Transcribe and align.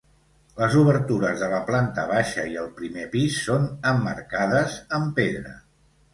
Les 0.59 0.77
obertures 0.83 1.35
de 1.43 1.49
la 1.51 1.59
planta 1.67 2.05
baixa 2.13 2.47
i 2.55 2.57
el 2.63 2.71
primer 2.81 3.05
pis 3.13 3.37
són 3.51 3.69
emmarcades 3.93 4.81
amb 5.01 5.15
pedra. 5.23 5.55